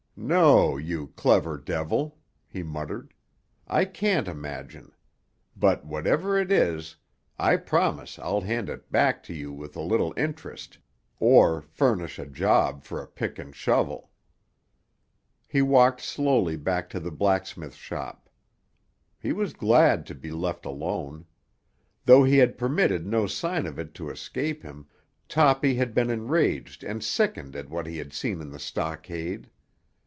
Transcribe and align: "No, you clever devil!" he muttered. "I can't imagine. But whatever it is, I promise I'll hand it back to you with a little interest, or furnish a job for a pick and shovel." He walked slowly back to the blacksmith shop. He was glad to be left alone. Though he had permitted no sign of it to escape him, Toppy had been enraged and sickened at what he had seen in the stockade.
"No, 0.23 0.77
you 0.77 1.07
clever 1.15 1.57
devil!" 1.57 2.19
he 2.47 2.61
muttered. 2.61 3.15
"I 3.67 3.85
can't 3.85 4.27
imagine. 4.27 4.91
But 5.57 5.83
whatever 5.83 6.37
it 6.37 6.51
is, 6.51 6.95
I 7.39 7.55
promise 7.57 8.19
I'll 8.19 8.41
hand 8.41 8.69
it 8.69 8.91
back 8.91 9.23
to 9.23 9.33
you 9.33 9.51
with 9.51 9.75
a 9.75 9.81
little 9.81 10.13
interest, 10.15 10.77
or 11.19 11.59
furnish 11.59 12.19
a 12.19 12.27
job 12.27 12.83
for 12.83 13.01
a 13.01 13.07
pick 13.07 13.39
and 13.39 13.55
shovel." 13.55 14.11
He 15.47 15.63
walked 15.63 16.01
slowly 16.01 16.55
back 16.55 16.87
to 16.91 16.99
the 16.99 17.09
blacksmith 17.11 17.73
shop. 17.73 18.29
He 19.17 19.31
was 19.33 19.53
glad 19.53 20.05
to 20.05 20.13
be 20.13 20.29
left 20.29 20.67
alone. 20.67 21.25
Though 22.05 22.23
he 22.25 22.37
had 22.37 22.59
permitted 22.59 23.07
no 23.07 23.25
sign 23.25 23.65
of 23.65 23.79
it 23.79 23.95
to 23.95 24.11
escape 24.11 24.61
him, 24.61 24.85
Toppy 25.27 25.75
had 25.77 25.95
been 25.95 26.11
enraged 26.11 26.83
and 26.83 27.03
sickened 27.03 27.55
at 27.55 27.71
what 27.71 27.87
he 27.87 27.97
had 27.97 28.13
seen 28.13 28.39
in 28.39 28.51
the 28.51 28.59
stockade. 28.59 29.49